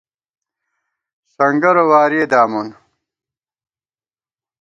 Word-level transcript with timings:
سنگَرہ 1.35 1.83
وارِئےدامون 1.89 2.67